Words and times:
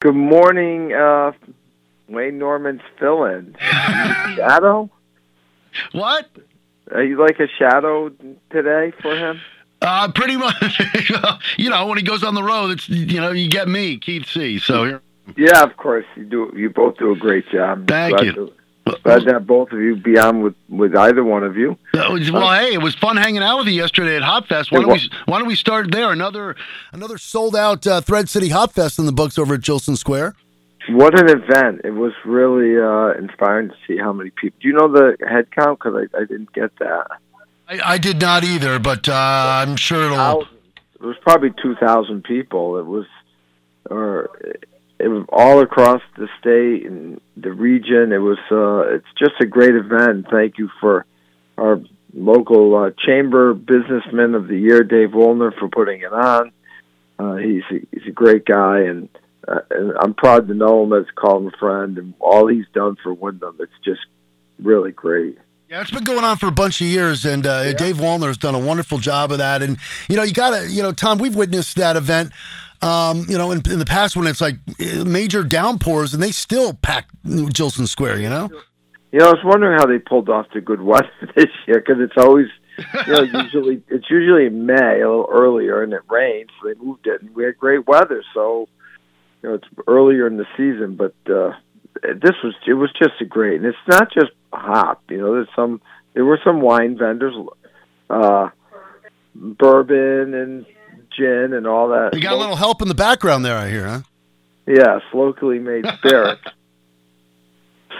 Good 0.00 0.14
morning, 0.14 0.94
uh, 0.94 1.32
Wayne 2.08 2.38
Norman's 2.38 2.80
fill-in. 2.98 3.54
shadow? 3.60 4.88
What? 5.92 6.26
Are 6.90 7.04
you 7.04 7.20
like 7.20 7.38
a 7.38 7.46
shadow 7.58 8.08
today 8.50 8.94
for 9.02 9.14
him? 9.14 9.42
Uh, 9.82 10.10
pretty 10.10 10.38
much. 10.38 10.80
you 11.58 11.68
know, 11.68 11.86
when 11.86 11.98
he 11.98 12.02
goes 12.02 12.24
on 12.24 12.34
the 12.34 12.42
road, 12.42 12.70
it's 12.70 12.88
you 12.88 13.20
know, 13.20 13.30
you 13.30 13.50
get 13.50 13.68
me, 13.68 13.98
Keith 13.98 14.26
C. 14.26 14.58
So 14.58 14.84
here. 14.84 15.02
Yeah, 15.36 15.62
of 15.62 15.76
course 15.76 16.06
you 16.16 16.24
do. 16.24 16.50
You 16.56 16.70
both 16.70 16.96
do 16.96 17.12
a 17.12 17.16
great 17.16 17.46
job. 17.50 17.86
Thank 17.86 18.22
you. 18.22 18.54
Glad 19.02 19.24
to 19.24 19.32
have 19.34 19.46
both 19.46 19.72
of 19.72 19.80
you 19.80 19.96
be 19.96 20.18
on 20.18 20.42
with 20.42 20.54
with 20.68 20.94
either 20.96 21.22
one 21.24 21.44
of 21.44 21.56
you. 21.56 21.78
Uh, 21.94 22.18
Well, 22.32 22.52
hey, 22.52 22.72
it 22.74 22.82
was 22.82 22.94
fun 22.94 23.16
hanging 23.16 23.42
out 23.42 23.58
with 23.58 23.66
you 23.66 23.74
yesterday 23.74 24.16
at 24.16 24.22
Hop 24.22 24.46
Fest. 24.46 24.72
Why 24.72 24.80
don't 24.80 24.92
we 24.92 25.10
Why 25.26 25.38
don't 25.38 25.48
we 25.48 25.56
start 25.56 25.90
there? 25.90 26.10
Another 26.12 26.56
Another 26.92 27.18
sold 27.18 27.56
out 27.56 27.86
uh, 27.86 28.00
Thread 28.00 28.28
City 28.28 28.48
Hop 28.48 28.72
Fest 28.72 28.98
in 28.98 29.06
the 29.06 29.12
books 29.12 29.38
over 29.38 29.54
at 29.54 29.60
Jillson 29.60 29.96
Square. 29.96 30.34
What 30.88 31.18
an 31.18 31.28
event! 31.28 31.82
It 31.84 31.90
was 31.90 32.12
really 32.24 32.76
uh, 32.80 33.18
inspiring 33.22 33.68
to 33.68 33.74
see 33.86 33.98
how 33.98 34.12
many 34.12 34.30
people. 34.30 34.58
Do 34.62 34.68
you 34.68 34.74
know 34.74 34.88
the 34.90 35.16
head 35.28 35.50
count? 35.50 35.78
Because 35.78 35.94
I, 35.94 36.16
I 36.16 36.24
didn't 36.24 36.52
get 36.52 36.76
that. 36.78 37.06
I, 37.68 37.92
I 37.94 37.98
did 37.98 38.20
not 38.20 38.44
either, 38.44 38.78
but 38.78 39.08
uh, 39.08 39.12
I'm 39.14 39.76
sure 39.76 40.06
it'll. 40.06 40.42
It 40.94 41.02
was 41.02 41.16
probably 41.22 41.52
two 41.62 41.76
thousand 41.76 42.24
people. 42.24 42.78
It 42.78 42.86
was, 42.86 43.06
or 43.90 44.30
it 45.02 45.08
was 45.08 45.26
all 45.30 45.60
across 45.60 46.02
the 46.16 46.28
state 46.38 46.86
and 46.86 47.20
the 47.36 47.52
region. 47.52 48.12
It 48.12 48.18
was. 48.18 48.38
Uh, 48.50 48.96
it's 48.96 49.06
just 49.18 49.40
a 49.40 49.46
great 49.46 49.74
event. 49.74 50.26
Thank 50.30 50.58
you 50.58 50.70
for 50.80 51.06
our 51.58 51.80
local 52.14 52.76
uh, 52.76 52.90
chamber 53.06 53.54
businessman 53.54 54.34
of 54.34 54.48
the 54.48 54.58
year, 54.58 54.82
Dave 54.82 55.10
Woolner, 55.10 55.52
for 55.58 55.68
putting 55.68 56.00
it 56.00 56.12
on. 56.12 56.52
Uh, 57.18 57.36
he's 57.36 57.62
a, 57.70 57.86
he's 57.92 58.06
a 58.08 58.12
great 58.12 58.44
guy, 58.46 58.80
and, 58.80 59.08
uh, 59.46 59.60
and 59.70 59.92
I'm 60.00 60.14
proud 60.14 60.48
to 60.48 60.54
know 60.54 60.84
him 60.84 60.92
as 60.92 61.06
a 61.08 61.20
common 61.20 61.52
friend 61.58 61.98
and 61.98 62.14
all 62.18 62.46
he's 62.46 62.64
done 62.72 62.96
for 63.02 63.12
Windham. 63.12 63.56
It's 63.60 63.72
just 63.84 64.00
really 64.58 64.92
great. 64.92 65.38
Yeah, 65.68 65.82
it's 65.82 65.90
been 65.90 66.04
going 66.04 66.24
on 66.24 66.36
for 66.36 66.48
a 66.48 66.52
bunch 66.52 66.80
of 66.80 66.88
years, 66.88 67.24
and 67.24 67.46
uh, 67.46 67.72
Dave 67.74 67.98
Wallner's 67.98 68.38
done 68.38 68.56
a 68.56 68.58
wonderful 68.58 68.98
job 68.98 69.30
of 69.30 69.38
that. 69.38 69.62
And 69.62 69.78
you 70.08 70.16
know, 70.16 70.24
you 70.24 70.32
got 70.32 70.50
to, 70.50 70.68
you 70.68 70.82
know, 70.82 70.90
Tom, 70.90 71.18
we've 71.18 71.36
witnessed 71.36 71.76
that 71.76 71.96
event. 71.96 72.32
Um, 72.82 73.26
you 73.28 73.36
know, 73.36 73.50
in, 73.50 73.58
in 73.70 73.78
the 73.78 73.84
past 73.84 74.16
when 74.16 74.26
it's 74.26 74.40
like 74.40 74.56
uh, 74.80 75.04
major 75.04 75.44
downpours, 75.44 76.14
and 76.14 76.22
they 76.22 76.32
still 76.32 76.72
pack 76.72 77.08
Jillson 77.52 77.86
Square. 77.86 78.20
You 78.20 78.30
know, 78.30 78.48
You 79.12 79.18
know, 79.18 79.26
I 79.26 79.30
was 79.30 79.44
wondering 79.44 79.78
how 79.78 79.86
they 79.86 79.98
pulled 79.98 80.28
off 80.28 80.46
the 80.54 80.60
good 80.60 80.80
weather 80.80 81.10
this 81.36 81.50
year 81.66 81.82
because 81.84 82.00
it's 82.00 82.16
always, 82.16 82.46
you 83.06 83.12
know, 83.12 83.22
usually 83.42 83.82
it's 83.88 84.08
usually 84.08 84.46
in 84.46 84.64
May 84.66 85.00
a 85.00 85.08
little 85.08 85.28
earlier 85.30 85.82
and 85.82 85.92
it 85.92 86.02
rains, 86.08 86.50
so 86.60 86.68
they 86.68 86.74
moved 86.80 87.06
it 87.06 87.20
and 87.20 87.34
we 87.34 87.44
had 87.44 87.58
great 87.58 87.86
weather. 87.86 88.22
So, 88.32 88.68
you 89.42 89.48
know, 89.48 89.54
it's 89.56 89.68
earlier 89.86 90.26
in 90.26 90.36
the 90.36 90.46
season, 90.56 90.96
but 90.96 91.14
uh, 91.30 91.52
this 92.02 92.36
was 92.42 92.54
it 92.66 92.74
was 92.74 92.90
just 92.98 93.20
a 93.20 93.24
great, 93.24 93.56
and 93.56 93.66
it's 93.66 93.76
not 93.88 94.12
just 94.12 94.32
hop. 94.52 95.02
You 95.10 95.18
know, 95.18 95.34
there's 95.34 95.48
some 95.54 95.80
there 96.14 96.24
were 96.24 96.40
some 96.44 96.60
wine 96.60 96.96
vendors, 96.96 97.34
uh, 98.08 98.48
bourbon 99.34 100.34
and 100.34 100.66
gin 101.20 101.52
and 101.52 101.66
all 101.66 101.88
that. 101.88 102.14
you 102.14 102.20
got 102.20 102.32
a 102.32 102.36
little 102.36 102.56
help 102.56 102.80
in 102.82 102.88
the 102.88 102.94
background 102.94 103.44
there, 103.44 103.56
I 103.56 103.68
hear, 103.68 103.86
huh? 103.86 104.00
Yes, 104.66 105.02
locally 105.12 105.58
made 105.58 105.84
spirits. 105.98 106.42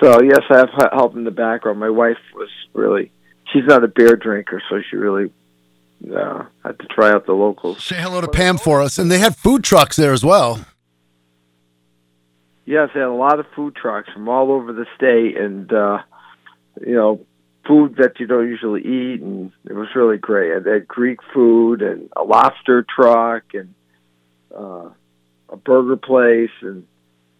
so 0.01 0.23
yes, 0.23 0.43
I 0.51 0.59
have 0.59 0.71
help 0.93 1.17
in 1.17 1.25
the 1.25 1.31
background. 1.31 1.79
My 1.79 1.91
wife 1.91 2.19
was 2.35 2.49
really 2.73 3.11
she's 3.53 3.65
not 3.67 3.85
a 3.85 3.89
beer 3.89 4.17
drinker, 4.17 4.63
so 4.69 4.81
she 4.89 4.97
really 4.97 5.31
uh, 6.15 6.45
had 6.65 6.79
to 6.79 6.87
try 6.87 7.11
out 7.11 7.27
the 7.27 7.33
locals. 7.33 7.83
Say 7.85 7.97
hello 8.01 8.21
to 8.21 8.29
Pam 8.29 8.57
for 8.59 8.81
us, 8.81 8.99
and 8.99 9.11
they 9.11 9.19
had 9.19 9.37
food 9.37 9.65
trucks 9.65 9.97
there 9.97 10.13
as 10.13 10.25
well. 10.25 10.65
Yes, 12.65 12.91
they 12.95 13.01
had 13.01 13.09
a 13.09 13.13
lot 13.13 13.41
of 13.41 13.47
food 13.57 13.75
trucks 13.75 14.09
from 14.13 14.29
all 14.29 14.53
over 14.53 14.73
the 14.73 14.87
state, 14.97 15.37
and 15.37 15.73
uh, 15.73 15.99
you 16.87 16.95
know, 16.95 17.21
food 17.71 17.97
that 17.99 18.19
you 18.19 18.27
don't 18.27 18.49
usually 18.49 18.81
eat, 18.81 19.21
and 19.21 19.53
it 19.65 19.75
was 19.75 19.87
really 19.95 20.19
great. 20.19 20.65
They 20.65 20.73
had 20.73 20.89
Greek 20.89 21.21
food 21.33 21.83
and 21.83 22.09
a 22.17 22.25
lobster 22.25 22.85
truck 22.85 23.45
and 23.55 23.75
uh, 24.53 24.91
a 25.49 25.57
burger 25.57 25.97
place, 25.97 26.51
and 26.63 26.87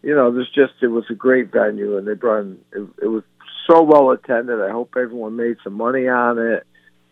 you 0.03 0.15
know, 0.15 0.33
there's 0.33 0.51
just 0.55 0.75
it 0.83 0.87
was 0.87 1.05
a 1.11 1.15
great 1.15 1.51
venue, 1.51 1.99
and 1.99 2.07
they 2.07 2.15
brought 2.15 2.43
in, 2.43 2.59
it, 2.73 2.89
it 3.03 3.09
was 3.09 3.25
so 3.69 3.83
well 3.83 4.11
attended. 4.11 4.61
I 4.61 4.71
hope 4.71 4.95
everyone 4.97 5.37
made 5.37 5.57
some 5.65 5.75
money 5.75 6.07
on 6.07 6.39
it 6.39 6.67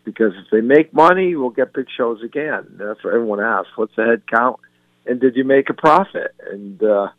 because 0.05 0.33
if 0.41 0.49
they 0.51 0.61
make 0.61 0.93
money, 0.93 1.35
we'll 1.35 1.49
get 1.49 1.73
big 1.73 1.87
shows 1.95 2.23
again. 2.23 2.77
That's 2.77 3.03
what 3.03 3.13
everyone 3.13 3.41
asks. 3.41 3.71
What's 3.75 3.95
the 3.95 4.05
head 4.05 4.23
count? 4.27 4.59
And 5.05 5.19
did 5.19 5.35
you 5.35 5.43
make 5.43 5.69
a 5.69 5.73
profit? 5.73 6.33
And 6.49 6.81
uh, 6.81 7.09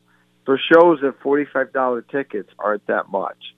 for 0.47 0.59
shows 0.73 0.99
at 1.05 1.21
forty-five 1.23 1.73
dollar 1.73 2.03
tickets 2.03 2.49
aren't 2.59 2.87
that 2.87 3.11
much. 3.11 3.55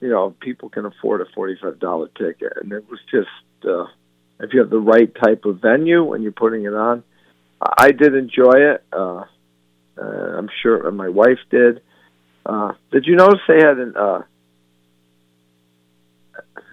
You 0.00 0.08
know, 0.08 0.34
people 0.40 0.68
can 0.70 0.86
afford 0.86 1.20
a 1.20 1.26
forty-five 1.34 1.78
dollar 1.78 2.08
ticket, 2.16 2.52
and 2.56 2.72
it 2.72 2.88
was 2.88 3.00
just 3.10 3.28
uh, 3.64 3.84
if 4.40 4.52
you 4.52 4.60
have 4.60 4.70
the 4.70 4.78
right 4.78 5.12
type 5.14 5.44
of 5.44 5.60
venue 5.60 6.12
and 6.12 6.22
you're 6.22 6.32
putting 6.32 6.64
it 6.64 6.74
on. 6.74 7.04
I 7.60 7.90
did 7.90 8.14
enjoy 8.14 8.54
it. 8.56 8.84
Uh, 8.92 9.24
uh, 9.98 10.02
I'm 10.02 10.48
sure 10.62 10.90
my 10.90 11.10
wife 11.10 11.38
did. 11.50 11.82
Uh, 12.46 12.72
did 12.90 13.04
you 13.06 13.16
notice 13.16 13.40
they 13.46 13.58
had 13.58 13.78
an 13.78 13.94
uh, 13.96 14.22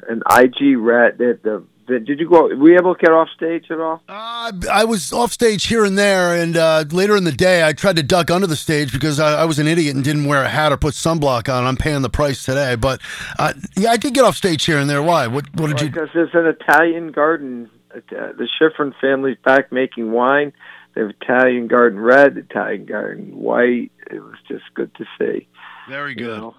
an 0.07 0.23
IG 0.25 0.77
rat? 0.77 1.17
The, 1.17 1.37
the, 1.43 1.63
did 1.87 2.19
you 2.19 2.29
go? 2.29 2.43
Were 2.55 2.69
you 2.69 2.77
able 2.77 2.95
to 2.95 2.99
get 3.01 3.11
off 3.11 3.29
stage 3.35 3.71
at 3.71 3.79
all? 3.79 4.01
Uh, 4.07 4.51
I 4.71 4.83
was 4.85 5.11
off 5.13 5.31
stage 5.31 5.65
here 5.67 5.85
and 5.85 5.97
there, 5.97 6.33
and 6.35 6.55
uh, 6.57 6.83
later 6.91 7.15
in 7.15 7.23
the 7.23 7.31
day, 7.31 7.65
I 7.65 7.73
tried 7.73 7.95
to 7.95 8.03
duck 8.03 8.29
under 8.29 8.45
the 8.47 8.55
stage 8.55 8.91
because 8.91 9.19
I, 9.19 9.41
I 9.41 9.45
was 9.45 9.57
an 9.59 9.67
idiot 9.67 9.95
and 9.95 10.03
didn't 10.03 10.25
wear 10.25 10.43
a 10.43 10.49
hat 10.49 10.71
or 10.71 10.77
put 10.77 10.93
sunblock 10.93 11.51
on. 11.53 11.63
I'm 11.65 11.77
paying 11.77 12.01
the 12.01 12.09
price 12.09 12.43
today, 12.43 12.75
but 12.75 13.01
uh, 13.39 13.53
yeah, 13.75 13.91
I 13.91 13.97
did 13.97 14.13
get 14.13 14.23
off 14.25 14.35
stage 14.35 14.63
here 14.65 14.77
and 14.77 14.89
there. 14.89 15.01
Why? 15.01 15.27
What? 15.27 15.45
What 15.55 15.67
did 15.67 15.81
you? 15.81 15.89
Because 15.89 16.09
there's 16.13 16.33
an 16.33 16.45
Italian 16.45 17.11
garden. 17.11 17.69
Uh, 17.95 18.01
the 18.11 18.47
Schifrin 18.59 18.93
family's 19.01 19.37
back 19.43 19.71
making 19.71 20.11
wine. 20.11 20.53
They 20.93 21.01
have 21.01 21.11
Italian 21.21 21.67
garden 21.67 21.99
red, 21.99 22.37
Italian 22.37 22.85
garden 22.85 23.37
white. 23.37 23.91
It 24.11 24.19
was 24.19 24.35
just 24.47 24.63
good 24.73 24.93
to 24.95 25.05
see. 25.17 25.47
Very 25.89 26.11
You 26.11 26.15
good. 26.15 26.37
know? 26.39 26.55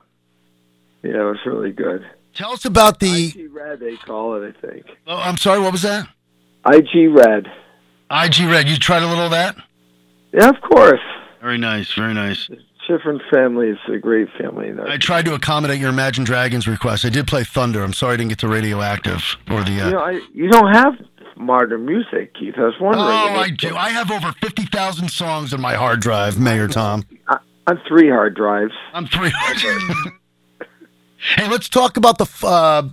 Yeah, 1.02 1.20
it 1.20 1.24
was 1.24 1.38
really 1.46 1.72
good. 1.72 2.04
Tell 2.38 2.52
us 2.52 2.64
about 2.64 3.00
the. 3.00 3.26
IG 3.34 3.52
red, 3.52 3.80
they 3.80 3.96
call 3.96 4.40
it, 4.40 4.54
I 4.56 4.66
think. 4.66 4.86
Oh, 5.08 5.16
I'm 5.16 5.36
sorry. 5.36 5.58
What 5.58 5.72
was 5.72 5.82
that? 5.82 6.08
IG 6.72 7.10
red. 7.12 7.48
IG 8.10 8.38
Red. 8.48 8.68
You 8.68 8.76
tried 8.76 9.02
a 9.02 9.06
little 9.08 9.24
of 9.24 9.32
that. 9.32 9.56
Yeah, 10.32 10.48
of 10.48 10.54
course. 10.62 11.00
Very 11.42 11.58
nice. 11.58 11.92
Very 11.94 12.14
nice. 12.14 12.48
Schifrin 12.88 13.18
family 13.28 13.70
is 13.70 13.78
a 13.92 13.98
great 13.98 14.28
family. 14.40 14.70
I 14.88 14.98
tried 14.98 15.24
to 15.24 15.34
accommodate 15.34 15.80
your 15.80 15.90
Imagine 15.90 16.22
Dragons 16.22 16.68
request. 16.68 17.04
I 17.04 17.08
did 17.10 17.26
play 17.26 17.42
Thunder. 17.42 17.82
I'm 17.82 17.92
sorry 17.92 18.14
I 18.14 18.16
didn't 18.18 18.28
get 18.30 18.38
to 18.38 18.48
Radioactive 18.48 19.36
or 19.50 19.64
the. 19.64 19.72
You 19.72 19.82
Uh, 19.82 19.90
know, 19.90 19.98
I, 19.98 20.20
you 20.32 20.48
don't 20.48 20.72
have 20.74 20.94
modern 21.36 21.84
music, 21.86 22.34
Keith. 22.34 22.54
I 22.56 22.62
was 22.62 22.74
wondering. 22.80 23.04
oh, 23.04 23.40
I 23.40 23.50
do. 23.50 23.74
I 23.74 23.90
have 23.90 24.12
over 24.12 24.32
fifty 24.40 24.64
thousand 24.64 25.10
songs 25.10 25.52
in 25.52 25.60
my 25.60 25.74
hard 25.74 26.00
drive, 26.00 26.38
Mayor 26.38 26.68
Tom. 26.68 27.04
I'm 27.66 27.78
three 27.88 28.08
hard 28.08 28.36
drives. 28.36 28.72
I'm 28.94 29.06
three. 29.08 29.32
hey, 31.18 31.48
let's 31.48 31.68
talk 31.68 31.96
about 31.96 32.18
the 32.18 32.46
uh, 32.46 32.88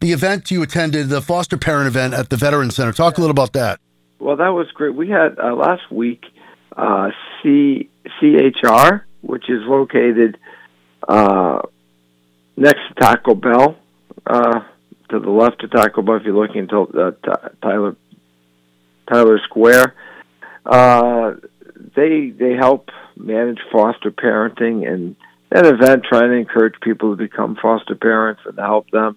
the 0.00 0.12
event 0.12 0.50
you 0.50 0.62
attended, 0.62 1.08
the 1.08 1.22
foster 1.22 1.56
parent 1.56 1.86
event 1.86 2.14
at 2.14 2.28
the 2.28 2.36
Veterans 2.36 2.76
Center. 2.76 2.92
Talk 2.92 3.18
a 3.18 3.20
little 3.20 3.32
about 3.32 3.52
that. 3.54 3.80
Well, 4.18 4.36
that 4.36 4.48
was 4.48 4.70
great. 4.72 4.94
We 4.94 5.08
had 5.08 5.38
uh, 5.38 5.54
last 5.54 5.90
week 5.90 6.24
uh, 6.76 7.10
C 7.42 7.88
CHR, 8.20 9.06
which 9.22 9.48
is 9.48 9.62
located 9.64 10.38
uh, 11.08 11.62
next 12.56 12.80
to 12.88 12.94
Taco 13.00 13.34
Bell, 13.34 13.76
uh, 14.26 14.60
to 15.08 15.18
the 15.18 15.30
left 15.30 15.64
of 15.64 15.70
Taco 15.70 16.02
Bell. 16.02 16.16
If 16.16 16.24
you're 16.24 16.34
looking 16.34 16.60
until 16.60 16.88
uh, 16.94 17.12
Tyler 17.62 17.96
Tyler 19.10 19.40
Square, 19.44 19.94
they 21.96 22.30
they 22.30 22.52
help 22.54 22.90
manage 23.16 23.58
foster 23.72 24.10
parenting 24.10 24.86
and 24.90 25.16
that 25.50 25.66
event 25.66 26.04
trying 26.08 26.30
to 26.30 26.36
encourage 26.36 26.74
people 26.80 27.16
to 27.16 27.16
become 27.16 27.56
foster 27.60 27.94
parents 27.94 28.42
and 28.46 28.58
help 28.58 28.88
them. 28.90 29.16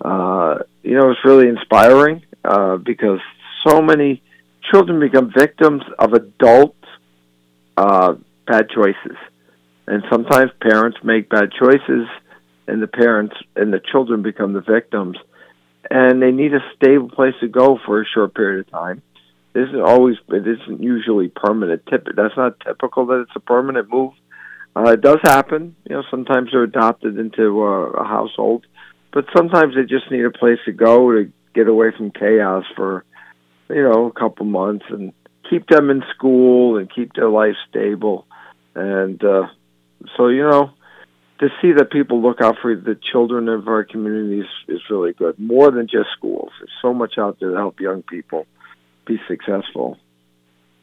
Uh, 0.00 0.58
you 0.82 0.96
know, 0.96 1.10
it's 1.10 1.24
really 1.24 1.48
inspiring 1.48 2.22
uh, 2.44 2.76
because 2.76 3.20
so 3.66 3.82
many 3.82 4.22
children 4.70 5.00
become 5.00 5.32
victims 5.36 5.82
of 5.98 6.12
adult 6.12 6.76
uh, 7.76 8.14
bad 8.46 8.68
choices, 8.70 9.16
and 9.86 10.02
sometimes 10.10 10.50
parents 10.60 10.98
make 11.02 11.28
bad 11.28 11.50
choices, 11.58 12.06
and 12.66 12.82
the 12.82 12.86
parents 12.86 13.34
and 13.56 13.72
the 13.72 13.80
children 13.92 14.22
become 14.22 14.52
the 14.52 14.60
victims, 14.60 15.16
and 15.90 16.22
they 16.22 16.30
need 16.30 16.54
a 16.54 16.60
stable 16.76 17.10
place 17.10 17.34
to 17.40 17.48
go 17.48 17.78
for 17.84 18.00
a 18.00 18.04
short 18.06 18.34
period 18.34 18.60
of 18.60 18.70
time. 18.70 19.02
This 19.52 19.68
isn't 19.68 19.80
always. 19.80 20.16
It 20.28 20.46
isn't 20.46 20.82
usually 20.82 21.28
permanent. 21.28 21.82
Tip. 21.90 22.06
That's 22.14 22.36
not 22.36 22.60
typical 22.60 23.06
that 23.06 23.22
it's 23.22 23.36
a 23.36 23.40
permanent 23.40 23.88
move. 23.90 24.12
Uh, 24.76 24.92
it 24.92 25.00
does 25.00 25.18
happen. 25.22 25.74
You 25.88 25.96
know, 25.96 26.02
sometimes 26.10 26.50
they're 26.52 26.64
adopted 26.64 27.18
into 27.18 27.62
uh, 27.62 28.02
a 28.02 28.04
household, 28.04 28.66
but 29.12 29.24
sometimes 29.34 29.74
they 29.74 29.82
just 29.82 30.10
need 30.10 30.24
a 30.24 30.30
place 30.30 30.58
to 30.66 30.72
go 30.72 31.12
to 31.12 31.32
get 31.54 31.66
away 31.66 31.92
from 31.96 32.10
chaos 32.10 32.64
for, 32.76 33.04
you 33.70 33.82
know, 33.82 34.06
a 34.06 34.12
couple 34.12 34.44
months 34.44 34.84
and 34.90 35.14
keep 35.48 35.66
them 35.68 35.88
in 35.90 36.02
school 36.14 36.76
and 36.76 36.92
keep 36.94 37.14
their 37.14 37.30
life 37.30 37.54
stable. 37.70 38.26
and 38.74 39.22
uh, 39.24 39.46
so 40.16 40.28
you 40.28 40.42
know 40.42 40.70
to 41.40 41.48
see 41.60 41.72
that 41.72 41.90
people 41.90 42.22
look 42.22 42.40
out 42.40 42.56
for 42.62 42.74
the 42.74 42.98
children 43.12 43.48
of 43.48 43.68
our 43.68 43.84
communities 43.84 44.46
is 44.68 44.80
really 44.88 45.12
good. 45.12 45.38
More 45.38 45.70
than 45.70 45.86
just 45.86 46.08
schools. 46.16 46.50
There's 46.58 46.70
so 46.80 46.94
much 46.94 47.18
out 47.18 47.38
there 47.38 47.50
to 47.50 47.56
help 47.56 47.78
young 47.78 48.02
people 48.02 48.46
be 49.06 49.18
successful. 49.28 49.98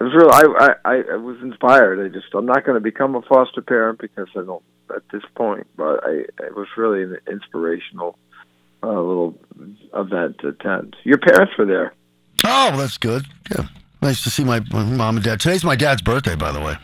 It 0.04 0.08
was 0.08 0.16
really 0.16 0.34
I 0.34 0.76
I, 0.84 1.14
I 1.14 1.16
was 1.16 1.38
inspired. 1.42 2.04
I 2.04 2.10
just 2.10 2.26
I'm 2.34 2.46
not 2.46 2.66
going 2.66 2.76
to 2.76 2.82
become 2.82 3.16
a 3.16 3.22
foster 3.22 3.62
parent 3.62 4.00
because 4.00 4.28
I 4.36 4.42
don't 4.42 4.62
at 4.94 5.04
this 5.14 5.24
point, 5.34 5.66
but 5.78 6.04
I 6.04 6.26
it 6.44 6.56
was 6.58 6.68
really 6.76 7.04
an 7.04 7.18
inspirational 7.32 8.18
uh, 8.84 8.88
little 8.88 9.40
event 9.94 10.40
to 10.40 10.50
attend. 10.50 10.98
Your 11.06 11.20
parents 11.20 11.54
were 11.58 11.66
there. 11.66 11.94
Oh, 12.44 12.76
that's 12.76 12.98
good. 12.98 13.26
Yeah, 13.50 13.68
nice 14.02 14.22
to 14.26 14.30
see 14.30 14.44
my, 14.44 14.60
my 14.72 14.84
mom 14.84 15.16
and 15.16 15.24
dad. 15.24 15.40
Today's 15.40 15.64
my 15.64 15.78
dad's 15.78 16.02
birthday, 16.02 16.36
by 16.36 16.52
the 16.52 16.60
way. 16.60 16.76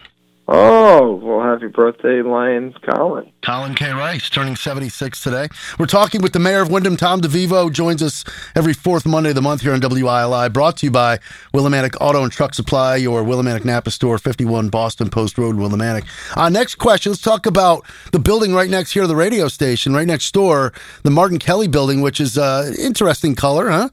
Oh, 0.51 1.13
well, 1.21 1.41
happy 1.41 1.67
birthday, 1.67 2.23
Lion 2.23 2.73
Colin. 2.81 3.31
Colin 3.43 3.75
K. 3.75 3.91
Rice, 3.91 4.31
turning 4.31 4.55
76 4.55 5.21
today. 5.21 5.47
We're 5.77 5.85
talking 5.85 6.23
with 6.23 6.33
the 6.33 6.39
mayor 6.39 6.63
of 6.63 6.71
Windham, 6.71 6.97
Tom 6.97 7.21
DeVivo, 7.21 7.71
joins 7.71 8.01
us 8.01 8.25
every 8.55 8.73
fourth 8.73 9.05
Monday 9.05 9.29
of 9.29 9.35
the 9.35 9.43
month 9.43 9.61
here 9.61 9.73
on 9.73 9.79
WILI, 9.79 10.51
brought 10.51 10.77
to 10.77 10.87
you 10.87 10.91
by 10.91 11.19
Willimantic 11.53 11.95
Auto 12.01 12.23
and 12.23 12.31
Truck 12.31 12.55
Supply, 12.55 12.95
your 12.95 13.21
Willimantic 13.21 13.63
Napa 13.63 13.91
store, 13.91 14.17
51 14.17 14.69
Boston 14.69 15.11
Post 15.11 15.37
Road, 15.37 15.55
Willimantic. 15.55 16.07
Uh, 16.35 16.49
next 16.49 16.75
question, 16.75 17.11
let's 17.11 17.21
talk 17.21 17.45
about 17.45 17.85
the 18.11 18.19
building 18.19 18.51
right 18.51 18.71
next 18.71 18.93
here 18.93 19.03
to 19.03 19.07
the 19.07 19.15
radio 19.15 19.49
station, 19.49 19.93
right 19.93 20.07
next 20.07 20.33
door, 20.33 20.73
the 21.03 21.11
Martin 21.11 21.37
Kelly 21.37 21.67
building, 21.67 22.01
which 22.01 22.19
is 22.19 22.39
uh, 22.39 22.73
interesting 22.79 23.35
color, 23.35 23.69
huh? 23.69 23.89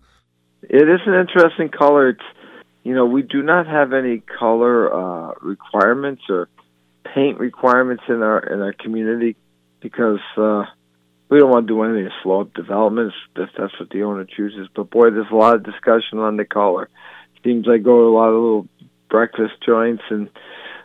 It 0.62 0.88
is 0.88 1.00
an 1.05 1.12
interesting 1.12 1.69
color. 1.69 2.08
It's 2.08 2.25
you 2.86 2.94
know, 2.94 3.04
we 3.04 3.22
do 3.22 3.42
not 3.42 3.66
have 3.66 3.92
any 3.92 4.20
color 4.38 4.94
uh, 4.94 5.34
requirements 5.40 6.22
or 6.28 6.48
paint 7.12 7.40
requirements 7.40 8.04
in 8.08 8.22
our 8.22 8.38
in 8.38 8.60
our 8.60 8.72
community 8.74 9.34
because 9.80 10.20
uh, 10.36 10.62
we 11.28 11.40
don't 11.40 11.50
want 11.50 11.66
to 11.66 11.74
do 11.74 11.82
anything 11.82 12.04
to 12.04 12.14
slow 12.22 12.42
up 12.42 12.54
developments 12.54 13.16
if 13.34 13.50
that's 13.58 13.72
what 13.80 13.90
the 13.90 14.04
owner 14.04 14.24
chooses. 14.24 14.68
But 14.72 14.88
boy, 14.88 15.10
there's 15.10 15.26
a 15.32 15.34
lot 15.34 15.56
of 15.56 15.64
discussion 15.64 16.20
on 16.20 16.36
the 16.36 16.44
color. 16.44 16.88
Seems 17.42 17.66
I 17.68 17.78
go 17.78 18.02
to 18.02 18.06
a 18.06 18.14
lot 18.14 18.28
of 18.28 18.34
little 18.34 18.68
breakfast 19.10 19.54
joints 19.66 20.04
and 20.08 20.30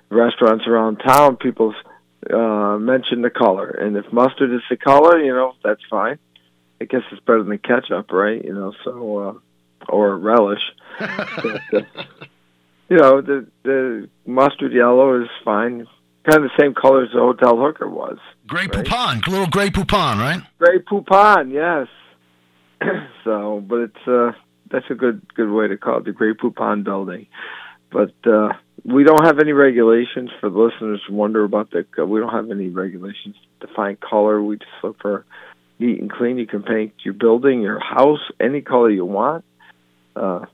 restaurants 0.09 0.65
around 0.65 1.03
town. 1.07 1.37
People 1.37 1.75
uh, 2.33 2.79
mention 2.79 3.21
the 3.21 3.29
color, 3.29 3.69
and 3.69 3.95
if 3.95 4.11
mustard 4.11 4.51
is 4.51 4.61
the 4.71 4.77
color, 4.77 5.23
you 5.23 5.35
know, 5.35 5.53
that's 5.63 5.85
fine. 5.87 6.17
I 6.81 6.85
guess 6.85 7.01
it's 7.11 7.23
better 7.27 7.43
than 7.43 7.59
ketchup, 7.59 8.11
right? 8.11 8.43
You 8.43 8.55
know, 8.55 8.73
so. 8.83 9.17
Uh, 9.19 9.33
or 9.91 10.17
relish. 10.17 10.61
but, 10.99 11.61
uh, 11.73 12.03
you 12.91 12.97
know, 12.97 13.21
the 13.21 13.47
the 13.63 14.09
mustard 14.25 14.73
yellow 14.73 15.21
is 15.21 15.29
fine. 15.45 15.87
Kind 16.29 16.43
of 16.43 16.51
the 16.51 16.59
same 16.59 16.73
color 16.73 17.03
as 17.03 17.09
the 17.13 17.19
hotel 17.19 17.57
hooker 17.57 17.89
was. 17.89 18.17
Grey 18.47 18.67
right? 18.67 18.85
Poupon, 18.85 19.25
little 19.27 19.47
Grey 19.47 19.69
Poupon, 19.69 20.17
right? 20.17 20.43
Grey 20.59 20.79
Poupon, 20.79 21.51
yes. 21.51 21.87
so, 23.23 23.63
but 23.65 23.79
it's 23.79 24.07
uh, 24.07 24.33
that's 24.69 24.85
a 24.89 24.95
good 24.95 25.25
good 25.35 25.49
way 25.49 25.69
to 25.69 25.77
call 25.77 25.99
it 25.99 26.05
the 26.05 26.11
Grey 26.11 26.33
Poupon 26.33 26.83
building. 26.83 27.27
But 27.91 28.13
uh, 28.25 28.49
we 28.83 29.05
don't 29.05 29.25
have 29.25 29.39
any 29.39 29.53
regulations 29.53 30.29
for 30.41 30.49
the 30.49 30.59
listeners 30.59 31.01
who 31.07 31.15
wonder 31.15 31.45
about 31.45 31.71
the. 31.71 31.85
Uh, 31.97 32.05
we 32.05 32.19
don't 32.19 32.33
have 32.33 32.51
any 32.51 32.67
regulations 32.67 33.35
to 33.61 33.67
define 33.67 33.97
color. 33.97 34.43
We 34.43 34.57
just 34.57 34.69
look 34.83 35.01
for 35.01 35.25
neat 35.79 36.01
and 36.01 36.11
clean. 36.11 36.37
You 36.37 36.45
can 36.45 36.63
paint 36.63 36.93
your 37.05 37.13
building, 37.13 37.61
your 37.61 37.79
house, 37.79 38.19
any 38.39 38.59
color 38.59 38.89
you 38.89 39.05
want 39.05 39.45
uh, 40.15 40.45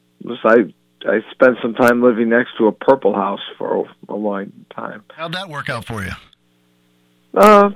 I 0.44 0.74
I 1.06 1.22
spent 1.32 1.58
some 1.62 1.74
time 1.76 2.02
living 2.02 2.30
next 2.30 2.58
to 2.58 2.68
a 2.68 2.72
purple 2.72 3.14
house 3.14 3.42
for 3.58 3.86
a, 3.86 4.14
a 4.14 4.16
long 4.16 4.52
time. 4.76 5.04
How'd 5.16 5.34
that 5.34 5.50
work 5.50 5.70
out 5.70 5.86
for 5.86 6.04
you? 6.04 6.12
Uh, 7.34 7.70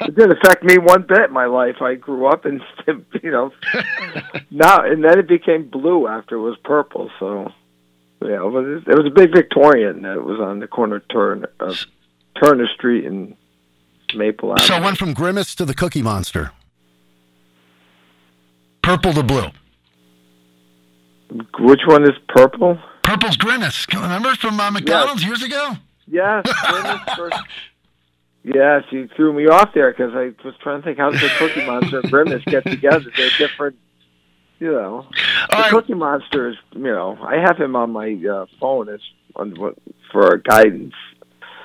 it 0.00 0.14
didn't 0.14 0.38
affect 0.38 0.64
me 0.64 0.78
one 0.78 1.02
bit 1.02 1.24
in 1.26 1.32
my 1.32 1.44
life. 1.44 1.82
I 1.82 1.94
grew 1.94 2.26
up 2.26 2.46
and 2.46 2.62
you 3.22 3.30
know, 3.30 3.52
now 4.50 4.82
and 4.82 5.04
then 5.04 5.18
it 5.18 5.28
became 5.28 5.68
blue 5.68 6.06
after 6.06 6.36
it 6.36 6.40
was 6.40 6.56
purple. 6.64 7.10
So, 7.18 7.52
yeah, 8.22 8.36
it 8.36 8.50
was, 8.50 8.82
it 8.86 8.96
was 8.96 9.06
a 9.06 9.14
big 9.14 9.32
Victorian 9.32 10.02
that 10.02 10.24
was 10.24 10.40
on 10.40 10.60
the 10.60 10.66
corner 10.66 10.96
of 10.96 11.08
Turner, 11.08 11.50
uh, 11.60 11.74
Turner 12.42 12.66
Street 12.68 13.04
and 13.04 13.36
Maple 14.14 14.52
Avenue. 14.52 14.66
So 14.66 14.76
it 14.76 14.82
went 14.82 14.96
from 14.96 15.12
Grimace 15.12 15.54
to 15.56 15.66
the 15.66 15.74
Cookie 15.74 16.02
Monster, 16.02 16.52
purple 18.82 19.12
to 19.12 19.22
blue. 19.22 19.50
Which 21.30 21.80
one 21.86 22.04
is 22.04 22.16
purple? 22.28 22.78
Purple's 23.02 23.36
Grimace. 23.36 23.86
Remember 23.92 24.34
from 24.34 24.60
uh, 24.60 24.70
McDonald's 24.70 25.22
yes. 25.22 25.28
years 25.28 25.42
ago? 25.42 25.76
Yes, 26.06 26.46
Grimace. 27.16 27.42
Yes, 28.44 28.84
you 28.90 29.08
threw 29.14 29.32
me 29.32 29.46
off 29.46 29.70
there 29.74 29.90
because 29.90 30.14
I 30.14 30.32
was 30.44 30.54
trying 30.62 30.80
to 30.80 30.84
think 30.84 30.98
how 30.98 31.10
does 31.10 31.20
the 31.20 31.28
Cookie 31.38 31.66
Monster 31.66 32.00
and 32.00 32.10
Grimace 32.10 32.44
get 32.44 32.64
together? 32.64 33.04
They're 33.14 33.30
different, 33.36 33.76
you 34.58 34.72
know. 34.72 35.06
the 35.50 35.56
right. 35.56 35.70
Cookie 35.70 35.94
Monster 35.94 36.48
is, 36.48 36.56
you 36.72 36.82
know, 36.82 37.18
I 37.20 37.36
have 37.36 37.58
him 37.58 37.76
on 37.76 37.90
my 37.92 38.14
uh, 38.30 38.46
phone 38.58 38.88
as 38.88 39.00
on, 39.36 39.54
for 40.10 40.38
guidance. 40.38 40.94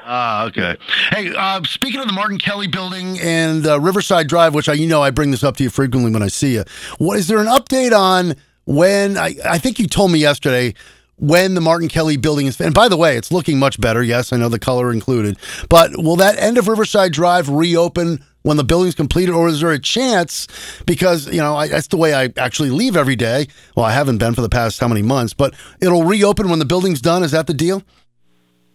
Ah, 0.05 0.45
okay. 0.47 0.75
Hey, 1.11 1.33
uh, 1.33 1.63
speaking 1.63 2.01
of 2.01 2.07
the 2.07 2.13
Martin 2.13 2.37
Kelly 2.37 2.67
Building 2.67 3.17
and 3.21 3.65
uh, 3.65 3.79
Riverside 3.79 4.27
Drive, 4.27 4.53
which 4.53 4.67
I, 4.67 4.73
you 4.73 4.87
know, 4.87 5.01
I 5.01 5.11
bring 5.11 5.31
this 5.31 5.43
up 5.43 5.55
to 5.57 5.63
you 5.63 5.69
frequently 5.69 6.11
when 6.11 6.21
I 6.21 6.27
see 6.27 6.55
you. 6.55 6.65
What 6.97 7.17
is 7.17 7.27
there 7.27 7.37
an 7.37 7.47
update 7.47 7.97
on? 7.97 8.35
When 8.65 9.17
I, 9.17 9.35
I 9.45 9.57
think 9.57 9.79
you 9.79 9.87
told 9.87 10.11
me 10.11 10.19
yesterday 10.19 10.73
when 11.17 11.53
the 11.53 11.61
Martin 11.61 11.87
Kelly 11.87 12.17
building 12.17 12.47
is. 12.47 12.59
And 12.59 12.73
by 12.73 12.87
the 12.87 12.97
way, 12.97 13.17
it's 13.17 13.31
looking 13.31 13.59
much 13.59 13.79
better. 13.79 14.03
Yes, 14.03 14.33
I 14.33 14.37
know 14.37 14.49
the 14.49 14.59
color 14.59 14.91
included. 14.91 15.37
But 15.69 15.91
will 15.97 16.15
that 16.17 16.37
end 16.37 16.57
of 16.57 16.67
Riverside 16.67 17.13
Drive 17.13 17.49
reopen 17.49 18.23
when 18.41 18.57
the 18.57 18.63
building's 18.63 18.95
completed, 18.95 19.33
or 19.33 19.47
is 19.47 19.61
there 19.61 19.71
a 19.71 19.79
chance? 19.79 20.47
Because 20.85 21.27
you 21.27 21.39
know 21.39 21.55
I, 21.55 21.67
that's 21.67 21.87
the 21.87 21.97
way 21.97 22.13
I 22.13 22.29
actually 22.37 22.69
leave 22.69 22.95
every 22.95 23.15
day. 23.15 23.47
Well, 23.75 23.85
I 23.85 23.91
haven't 23.91 24.17
been 24.17 24.33
for 24.33 24.41
the 24.41 24.49
past 24.49 24.79
how 24.79 24.87
many 24.87 25.01
months, 25.01 25.33
but 25.33 25.53
it'll 25.81 26.03
reopen 26.03 26.49
when 26.49 26.59
the 26.59 26.65
building's 26.65 27.01
done. 27.01 27.23
Is 27.23 27.31
that 27.31 27.47
the 27.47 27.53
deal? 27.53 27.83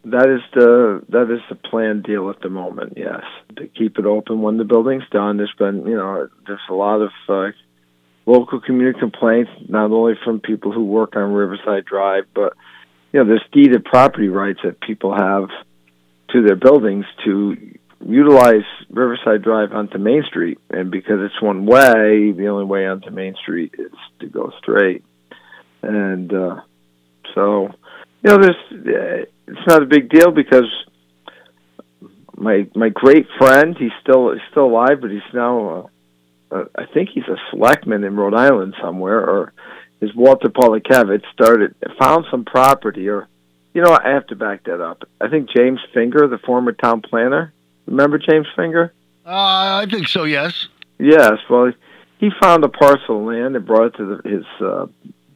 That 0.05 0.31
is 0.31 0.41
the 0.55 1.02
that 1.11 1.31
is 1.31 1.41
the 1.50 1.55
planned 1.55 2.05
deal 2.05 2.31
at 2.31 2.41
the 2.41 2.49
moment. 2.49 2.94
Yes, 2.96 3.25
to 3.56 3.67
keep 3.67 3.99
it 3.99 4.06
open 4.06 4.41
when 4.41 4.56
the 4.56 4.64
building's 4.64 5.08
done. 5.11 5.37
There's 5.37 5.52
been 5.58 5.87
you 5.87 5.96
know 5.96 6.29
there's 6.46 6.61
a 6.70 6.75
lot 6.75 7.02
of 7.02 7.11
uh, 7.29 7.50
local 8.29 8.61
community 8.61 8.99
complaints, 8.99 9.51
not 9.69 9.91
only 9.91 10.13
from 10.23 10.39
people 10.39 10.71
who 10.71 10.85
work 10.85 11.17
on 11.17 11.33
Riverside 11.33 11.87
Drive, 11.87 12.25
but 12.35 12.53
you 13.13 13.21
know, 13.21 13.27
there's 13.27 13.45
deeded 13.53 13.85
property 13.85 14.29
rights 14.29 14.61
that 14.65 14.81
people 14.81 15.15
have 15.17 15.49
to 16.31 16.43
their 16.43 16.57
buildings 16.57 17.07
to 17.25 17.57
utilize 18.05 18.65
Riverside 18.91 19.43
Drive 19.43 19.73
onto 19.73 19.97
Main 19.97 20.25
Street, 20.29 20.58
and 20.69 20.91
because 20.91 21.20
it's 21.20 21.41
one 21.41 21.65
way, 21.65 22.32
the 22.32 22.49
only 22.49 22.67
way 22.67 22.87
onto 22.87 23.11
Main 23.11 23.35
Street 23.43 23.75
is 23.79 23.93
to 24.20 24.27
go 24.27 24.53
straight. 24.58 25.05
And 25.82 26.32
uh, 26.32 26.61
so, 27.35 27.69
you 28.23 28.31
know, 28.31 28.37
there's 28.37 28.56
uh, 28.73 29.25
it's 29.47 29.67
not 29.67 29.82
a 29.82 29.87
big 29.87 30.11
deal 30.11 30.32
because 30.32 30.69
my 32.37 32.69
my 32.75 32.91
great 32.91 33.27
friend, 33.39 33.75
he's 33.79 33.93
still 34.03 34.32
he's 34.32 34.43
still 34.51 34.67
alive, 34.67 35.01
but 35.01 35.11
he's 35.11 35.23
now. 35.32 35.89
Uh, 36.50 36.64
I 36.76 36.86
think 36.86 37.10
he's 37.10 37.24
a 37.24 37.36
selectman 37.50 38.05
in 38.05 38.17
Rhode 38.17 38.34
Island 38.34 38.74
somewhere, 38.81 39.20
or 39.20 39.52
is 40.00 40.14
Walter 40.14 40.48
Polakevich 40.48 41.24
started 41.32 41.74
found 41.98 42.26
some 42.31 42.44
property, 42.44 43.08
or 43.08 43.28
you 43.74 43.82
know, 43.82 43.93
I 43.93 44.10
have 44.10 44.26
to 44.28 44.36
back 44.36 44.64
that 44.64 44.81
up. 44.81 45.05
I 45.20 45.28
think 45.28 45.50
James 45.55 45.81
Finger, 45.93 46.26
the 46.26 46.38
former 46.38 46.72
town 46.72 47.02
planner, 47.02 47.52
remember 47.86 48.19
James 48.19 48.46
Finger? 48.56 48.93
Uh, 49.26 49.82
I 49.82 49.86
think 49.90 50.08
so. 50.08 50.24
Yes. 50.24 50.69
Yes. 50.98 51.38
Well, 51.50 51.72
he 52.19 52.31
found 52.40 52.64
a 52.64 52.69
parcel 52.69 53.20
of 53.20 53.26
land 53.26 53.56
and 53.56 53.67
brought 53.67 53.94
it 53.94 53.96
to 53.98 54.05
the, 54.22 54.28
his 54.28 54.44
uh, 54.60 54.86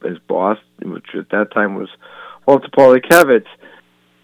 his 0.02 0.18
boss, 0.20 0.58
which 0.82 1.06
at 1.14 1.28
that 1.30 1.52
time 1.52 1.74
was 1.74 1.88
Walter 2.46 2.68
Polakevich. 2.68 3.46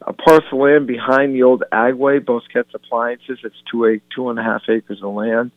A 0.07 0.12
parcel 0.14 0.64
of 0.64 0.71
land 0.71 0.87
behind 0.87 1.35
the 1.35 1.42
old 1.42 1.64
Agway, 1.71 2.25
Bosquet's 2.25 2.73
Appliances. 2.73 3.40
It's 3.45 3.57
two 3.71 3.85
eight 3.85 4.02
two 4.14 4.30
and 4.30 4.38
a 4.38 4.42
half 4.42 4.62
acres 4.68 5.02
of 5.02 5.12
land 5.12 5.50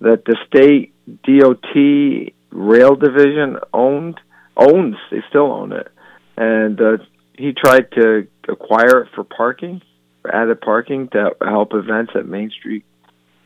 that 0.00 0.24
the 0.24 0.36
state 0.46 0.92
DOT 1.24 2.32
rail 2.50 2.94
division 2.96 3.58
owned 3.72 4.20
owns. 4.56 4.96
They 5.10 5.22
still 5.28 5.52
own 5.52 5.72
it, 5.72 5.88
and 6.36 6.80
uh, 6.80 6.96
he 7.38 7.52
tried 7.52 7.90
to 7.92 8.26
acquire 8.48 9.02
it 9.02 9.08
for 9.14 9.24
parking, 9.24 9.82
for 10.22 10.34
added 10.34 10.60
parking 10.60 11.08
to 11.08 11.36
help 11.40 11.74
events 11.74 12.12
at 12.14 12.26
Main 12.26 12.50
Street 12.50 12.84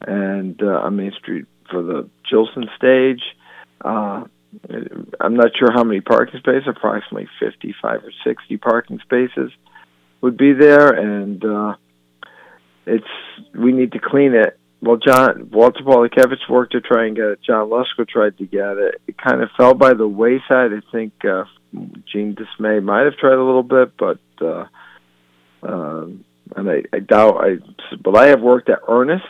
and 0.01 0.61
uh, 0.63 0.81
on 0.81 0.97
Main 0.97 1.13
Street 1.13 1.47
for 1.71 1.83
the 1.83 2.09
Jillson 2.31 2.69
stage. 2.77 3.23
Uh, 3.81 4.25
I'm 5.21 5.35
not 5.35 5.57
sure 5.57 5.71
how 5.73 5.85
many 5.85 6.01
parking 6.01 6.41
spaces, 6.41 6.67
approximately 6.67 7.29
55 7.39 8.05
or 8.05 8.13
60 8.25 8.57
parking 8.57 8.99
spaces 9.01 9.53
would 10.21 10.37
be 10.37 10.53
there, 10.53 10.89
and 10.89 11.45
uh, 11.45 11.77
it's 12.87 13.05
we 13.55 13.73
need 13.73 13.93
to 13.93 14.01
clean 14.01 14.35
it 14.35 14.60
well, 14.83 14.97
John 14.97 15.51
Walter 15.53 15.85
Polakevich 15.85 16.49
worked 16.49 16.73
to 16.73 16.81
try 16.81 17.07
and 17.07 17.17
get 17.17 17.27
it. 17.27 17.41
John 17.47 17.69
Lusko 17.69 18.09
tried 18.09 18.39
to 18.39 18.47
get 18.47 18.79
it. 18.79 19.01
It 19.07 19.19
kind 19.19 19.43
of 19.43 19.51
fell 19.57 19.75
by 19.75 19.93
the 19.93 20.09
wayside. 20.09 20.73
I 20.73 20.81
think 20.91 21.13
uh, 21.25 21.45
Gene 22.11 22.35
Dismay 22.35 22.81
might 22.81 23.05
have 23.05 23.17
tried 23.17 23.35
a 23.35 23.45
little 23.45 23.63
bit, 23.63 23.93
but 23.99 24.19
uh, 24.41 24.67
uh, 25.63 26.07
and 26.57 26.71
I, 26.71 26.83
I 26.93 26.99
doubt 27.01 27.45
I, 27.45 27.59
but 28.03 28.17
I 28.17 28.29
have 28.29 28.41
worked 28.41 28.71
at 28.71 28.81
Earnest 28.89 29.25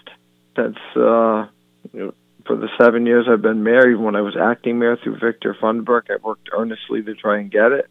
since 0.56 0.76
uh, 0.94 1.48
you 1.92 2.00
know, 2.00 2.14
for 2.46 2.56
the 2.56 2.68
seven 2.80 3.06
years 3.06 3.26
I've 3.28 3.42
been 3.42 3.64
married. 3.64 3.96
When 3.96 4.14
I 4.14 4.20
was 4.20 4.36
acting 4.40 4.78
mayor 4.78 4.96
through 5.02 5.18
Victor 5.18 5.56
Funderburk, 5.60 6.10
I 6.10 6.16
worked 6.22 6.48
earnestly 6.52 7.02
to 7.02 7.14
try 7.14 7.38
and 7.40 7.50
get 7.50 7.72
it. 7.72 7.90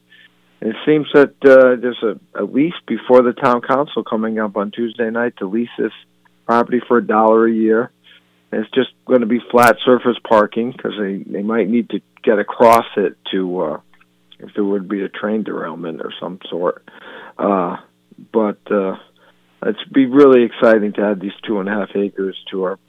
And 0.62 0.72
it 0.72 0.76
seems 0.86 1.08
that 1.14 1.36
uh, 1.46 1.76
there's 1.80 2.04
a, 2.04 2.20
a 2.42 2.44
lease 2.44 2.74
before 2.88 3.22
the 3.22 3.34
town 3.34 3.62
council 3.62 4.04
coming 4.04 4.40
up 4.40 4.58
on 4.58 4.72
Tuesday 4.72 5.10
night 5.10 5.36
to 5.38 5.48
lease 5.48 5.70
this 5.78 5.94
property 6.50 6.82
for 6.88 6.98
a 6.98 7.06
dollar 7.06 7.48
a 7.48 7.54
year. 7.54 7.92
And 8.52 8.66
it's 8.66 8.74
just 8.74 8.90
going 9.06 9.20
to 9.20 9.28
be 9.28 9.40
flat 9.52 9.76
surface 9.86 10.18
parking 10.28 10.72
because 10.72 10.94
they 11.00 11.18
they 11.18 11.44
might 11.44 11.70
need 11.70 11.92
to 11.92 12.02
get 12.24 12.40
across 12.40 12.88
it 12.98 13.16
to 13.32 13.62
uh, 13.62 13.80
if 14.40 14.50
there 14.56 14.64
would 14.64 14.90
be 14.90 15.04
a 15.04 15.10
train 15.10 15.44
derailment 15.44 16.02
or 16.02 16.12
some 16.20 16.40
sort. 16.50 16.84
Uh, 17.38 17.78
but 18.34 18.60
uh, 18.72 18.96
it'd 19.62 19.94
be 19.94 20.08
really 20.08 20.44
exciting 20.44 20.94
to 20.94 21.04
add 21.04 21.22
these 21.22 21.40
two 21.46 21.60
and 21.60 21.70
a 21.70 21.72
half 21.72 21.90
acres 21.96 22.36
to 22.50 22.64
our 22.64 22.80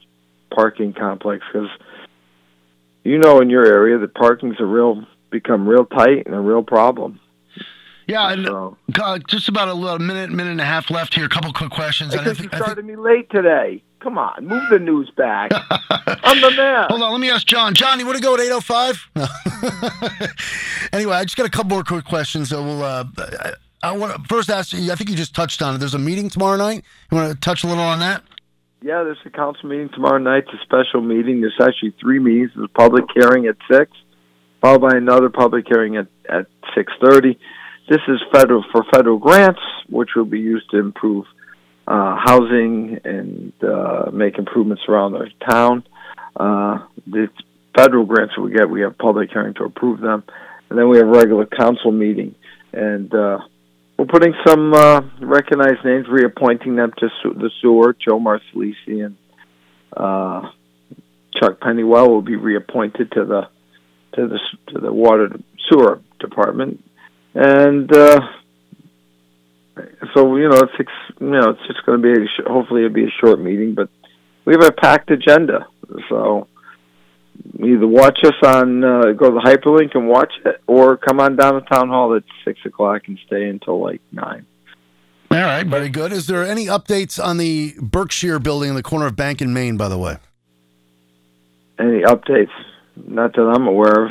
parking 0.50 0.94
complex 0.94 1.44
because 1.52 1.68
you 3.04 3.18
know 3.18 3.40
in 3.42 3.50
your 3.50 3.66
area 3.66 3.98
the 3.98 4.08
parking's 4.08 4.58
a 4.58 4.64
real 4.64 5.04
become 5.30 5.68
real 5.68 5.84
tight 5.84 6.24
and 6.24 6.34
a 6.34 6.40
real 6.40 6.62
problem. 6.62 7.20
Yeah, 8.10 8.32
and 8.32 8.44
so, 8.44 8.76
just 9.28 9.48
about 9.48 9.68
a 9.68 9.74
little 9.74 9.98
minute, 9.98 10.30
minute 10.30 10.50
and 10.50 10.60
a 10.60 10.64
half 10.64 10.90
left 10.90 11.14
here. 11.14 11.26
A 11.26 11.28
couple 11.28 11.52
quick 11.52 11.70
questions. 11.70 12.12
Because 12.12 12.40
you 12.40 12.48
started 12.48 12.84
me 12.84 12.96
late 12.96 13.30
today. 13.30 13.82
Come 14.00 14.18
on, 14.18 14.46
move 14.46 14.62
the 14.70 14.78
news 14.78 15.10
back. 15.16 15.52
I'm 15.90 16.40
the 16.40 16.50
man. 16.56 16.86
Hold 16.88 17.02
on, 17.02 17.12
let 17.12 17.20
me 17.20 17.30
ask 17.30 17.46
John. 17.46 17.74
John, 17.74 18.00
you 18.00 18.06
want 18.06 18.16
to 18.16 18.22
go 18.22 18.34
at 18.34 18.40
805? 18.40 19.10
Anyway, 20.92 21.14
I 21.14 21.22
just 21.22 21.36
got 21.36 21.46
a 21.46 21.50
couple 21.50 21.70
more 21.70 21.84
quick 21.84 22.04
questions. 22.04 22.48
So 22.48 22.62
we'll, 22.62 22.82
uh, 22.82 23.04
I, 23.18 23.52
I 23.82 23.92
want 23.92 24.14
to 24.16 24.22
first 24.28 24.50
ask 24.50 24.72
you, 24.72 24.90
I 24.90 24.96
think 24.96 25.08
you 25.08 25.16
just 25.16 25.34
touched 25.34 25.62
on 25.62 25.74
it. 25.74 25.78
There's 25.78 25.94
a 25.94 25.98
meeting 25.98 26.28
tomorrow 26.28 26.56
night. 26.56 26.84
You 27.10 27.16
want 27.16 27.32
to 27.32 27.38
touch 27.38 27.62
a 27.62 27.68
little 27.68 27.84
on 27.84 28.00
that? 28.00 28.22
Yeah, 28.82 29.04
there's 29.04 29.18
a 29.24 29.30
council 29.30 29.68
meeting 29.68 29.90
tomorrow 29.90 30.18
night. 30.18 30.44
It's 30.52 30.60
a 30.60 30.64
special 30.64 31.00
meeting. 31.00 31.42
There's 31.42 31.58
actually 31.60 31.94
three 32.00 32.18
meetings. 32.18 32.50
There's 32.56 32.64
a 32.64 32.78
public 32.78 33.04
hearing 33.14 33.46
at 33.46 33.56
6, 33.70 33.90
followed 34.60 34.80
by 34.80 34.96
another 34.96 35.28
public 35.28 35.66
hearing 35.68 35.96
at, 35.96 36.08
at 36.28 36.46
6.30. 36.76 37.36
This 37.88 38.00
is 38.08 38.20
federal 38.32 38.64
for 38.70 38.84
federal 38.92 39.18
grants, 39.18 39.60
which 39.88 40.10
will 40.14 40.24
be 40.24 40.38
used 40.38 40.70
to 40.70 40.78
improve 40.78 41.24
uh, 41.86 42.16
housing 42.24 43.00
and 43.04 43.52
uh, 43.62 44.10
make 44.12 44.38
improvements 44.38 44.82
around 44.88 45.16
our 45.16 45.28
town. 45.48 45.82
Uh, 46.36 46.86
the 47.06 47.28
federal 47.76 48.04
grants 48.06 48.38
we 48.38 48.52
get, 48.52 48.70
we 48.70 48.82
have 48.82 48.96
public 48.96 49.30
hearing 49.32 49.54
to 49.54 49.64
approve 49.64 50.00
them, 50.00 50.22
and 50.68 50.78
then 50.78 50.88
we 50.88 50.98
have 50.98 51.08
regular 51.08 51.46
council 51.46 51.90
meeting, 51.90 52.34
and 52.72 53.12
uh, 53.12 53.38
we're 53.98 54.06
putting 54.06 54.34
some 54.46 54.72
uh, 54.72 55.00
recognized 55.20 55.84
names, 55.84 56.06
reappointing 56.08 56.76
them 56.76 56.92
to 56.98 57.08
su- 57.22 57.34
the 57.34 57.50
sewer. 57.60 57.94
Joe 57.94 58.18
Marsalisi 58.20 59.04
and 59.04 59.16
uh, 59.96 60.50
Chuck 61.34 61.60
Pennywell 61.60 62.08
will 62.08 62.22
be 62.22 62.36
reappointed 62.36 63.12
to 63.12 63.24
the 63.24 63.42
to 64.14 64.26
the 64.28 64.38
to 64.72 64.80
the 64.80 64.92
water 64.92 65.28
sewer 65.68 66.00
department, 66.18 66.82
and 67.34 67.92
uh, 67.92 68.20
so 70.14 70.36
you 70.36 70.48
know 70.48 70.60
it's 70.60 70.90
you 71.20 71.26
know 71.26 71.50
it's 71.50 71.66
just 71.66 71.84
going 71.86 72.02
to 72.02 72.14
be 72.14 72.22
a, 72.22 72.48
hopefully 72.50 72.84
it'll 72.84 72.94
be 72.94 73.04
a 73.04 73.12
short 73.20 73.40
meeting, 73.40 73.74
but 73.74 73.88
we 74.44 74.54
have 74.54 74.64
a 74.64 74.72
packed 74.72 75.10
agenda. 75.10 75.66
So 76.08 76.48
either 77.58 77.86
watch 77.86 78.18
us 78.24 78.34
on 78.44 78.82
uh, 78.84 79.12
go 79.12 79.30
to 79.30 79.34
the 79.34 79.42
hyperlink 79.44 79.94
and 79.94 80.08
watch 80.08 80.32
it, 80.44 80.60
or 80.66 80.96
come 80.96 81.20
on 81.20 81.36
down 81.36 81.54
to 81.54 81.60
town 81.62 81.88
hall 81.88 82.14
at 82.14 82.24
six 82.44 82.58
o'clock 82.64 83.02
and 83.06 83.18
stay 83.26 83.48
until 83.48 83.80
like 83.80 84.00
nine. 84.12 84.46
All 85.32 85.38
right, 85.38 85.64
very 85.64 85.88
good. 85.88 86.12
Is 86.12 86.26
there 86.26 86.44
any 86.44 86.66
updates 86.66 87.24
on 87.24 87.36
the 87.36 87.74
Berkshire 87.80 88.40
building 88.40 88.70
in 88.70 88.74
the 88.74 88.82
corner 88.82 89.06
of 89.06 89.14
Bank 89.14 89.40
and 89.40 89.54
Main? 89.54 89.76
By 89.76 89.88
the 89.88 89.98
way, 89.98 90.16
any 91.78 92.02
updates? 92.02 92.50
Not 92.96 93.34
that 93.34 93.42
I'm 93.42 93.66
aware 93.66 94.06
of. 94.06 94.10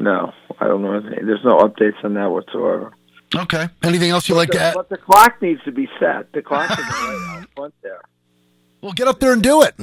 No, 0.00 0.32
I 0.60 0.66
don't 0.66 0.82
know. 0.82 1.00
There's 1.00 1.44
no 1.44 1.58
updates 1.58 2.02
on 2.04 2.14
that 2.14 2.26
whatsoever. 2.30 2.92
Okay. 3.34 3.68
Anything 3.82 4.10
else 4.10 4.28
you'd 4.28 4.36
like 4.36 4.50
the, 4.50 4.58
to 4.58 4.62
add? 4.62 4.74
But 4.74 4.88
the 4.88 4.96
clock 4.96 5.40
needs 5.42 5.62
to 5.64 5.72
be 5.72 5.88
set. 6.00 6.32
The 6.32 6.42
clock 6.42 6.70
is 6.70 6.78
right 6.78 7.38
out 7.42 7.48
front 7.56 7.74
there. 7.82 8.00
Well, 8.80 8.92
get 8.92 9.08
up 9.08 9.20
there 9.20 9.32
and 9.32 9.42
do 9.42 9.62
it. 9.62 9.74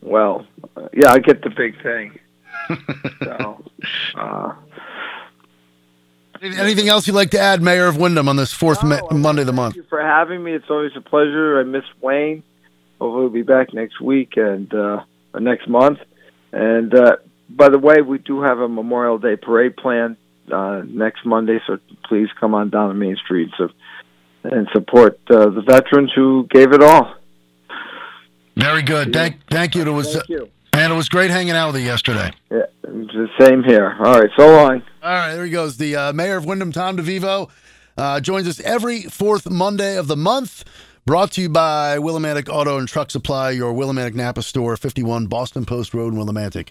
Well, 0.00 0.46
uh, 0.76 0.88
yeah, 0.92 1.12
I 1.12 1.18
get 1.18 1.42
the 1.42 1.50
big 1.50 1.80
thing. 1.82 2.18
so, 3.22 3.64
uh, 4.16 4.54
Anything 6.42 6.88
else 6.88 7.06
you'd 7.06 7.14
like 7.14 7.30
to 7.30 7.38
add, 7.40 7.62
Mayor 7.62 7.86
of 7.86 7.96
Windham, 7.96 8.28
on 8.28 8.36
this 8.36 8.52
fourth 8.52 8.82
no, 8.82 9.00
ma- 9.10 9.16
Monday 9.16 9.42
of 9.42 9.46
the 9.46 9.52
month? 9.52 9.74
Thank 9.74 9.84
you 9.84 9.88
for 9.88 10.02
having 10.02 10.42
me. 10.42 10.52
It's 10.52 10.68
always 10.68 10.92
a 10.94 11.00
pleasure. 11.00 11.58
I 11.58 11.62
miss 11.62 11.84
Wayne. 12.02 12.42
Hopefully, 13.00 13.22
we'll 13.22 13.30
be 13.30 13.42
back 13.42 13.72
next 13.72 14.00
week 14.00 14.36
and 14.36 14.72
uh, 14.74 15.04
next 15.38 15.68
month. 15.68 16.00
And 16.52 16.94
uh, 16.94 17.16
by 17.56 17.68
the 17.68 17.78
way, 17.78 18.02
we 18.02 18.18
do 18.18 18.42
have 18.42 18.58
a 18.58 18.68
Memorial 18.68 19.18
Day 19.18 19.36
parade 19.36 19.76
planned 19.76 20.16
uh, 20.52 20.82
next 20.86 21.24
Monday, 21.24 21.58
so 21.66 21.78
please 22.08 22.28
come 22.38 22.54
on 22.54 22.70
down 22.70 22.88
to 22.88 22.94
Main 22.94 23.16
Street 23.16 23.50
so, 23.56 23.68
and 24.44 24.68
support 24.72 25.18
uh, 25.30 25.50
the 25.50 25.62
veterans 25.66 26.12
who 26.14 26.46
gave 26.50 26.72
it 26.72 26.82
all. 26.82 27.14
Very 28.56 28.82
good. 28.82 29.12
Thank, 29.12 29.36
thank 29.48 29.74
you. 29.74 29.82
It 29.82 29.90
was, 29.90 30.14
Thank 30.14 30.28
you. 30.28 30.48
and 30.72 30.92
it 30.92 30.96
was 30.96 31.08
great 31.08 31.30
hanging 31.30 31.52
out 31.54 31.72
with 31.72 31.82
you 31.82 31.86
yesterday. 31.86 32.30
Yeah, 32.50 32.66
the 32.82 33.28
same 33.40 33.64
here. 33.64 33.96
All 33.98 34.20
right, 34.20 34.30
so 34.36 34.46
long. 34.46 34.82
All 35.02 35.12
right, 35.12 35.34
there 35.34 35.44
he 35.44 35.50
goes. 35.50 35.76
The 35.76 35.96
uh, 35.96 36.12
mayor 36.12 36.36
of 36.36 36.44
Windham, 36.44 36.72
Tom 36.72 36.96
DeVivo, 36.96 37.50
uh, 37.96 38.20
joins 38.20 38.46
us 38.46 38.60
every 38.60 39.02
fourth 39.02 39.50
Monday 39.50 39.96
of 39.96 40.06
the 40.06 40.16
month. 40.16 40.64
Brought 41.06 41.32
to 41.32 41.42
you 41.42 41.50
by 41.50 41.98
Willimantic 41.98 42.48
Auto 42.48 42.78
and 42.78 42.88
Truck 42.88 43.10
Supply, 43.10 43.50
your 43.50 43.74
Willimantic 43.74 44.14
Napa 44.14 44.40
store, 44.42 44.74
51 44.76 45.26
Boston 45.26 45.66
Post 45.66 45.92
Road 45.92 46.14
in 46.14 46.18
Willimantic. 46.18 46.70